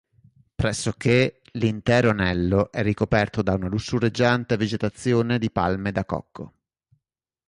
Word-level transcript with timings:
Pressoché 0.55 1.41
l'intero 1.51 2.09
anello 2.09 2.71
è 2.71 2.81
ricoperto 2.81 3.43
da 3.43 3.53
una 3.53 3.67
lussureggiante 3.67 4.57
vegetazione 4.57 5.37
di 5.37 5.51
palme 5.51 5.91
da 5.91 6.05
cocco. 6.05 6.53